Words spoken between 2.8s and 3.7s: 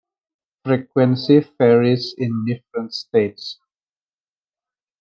states.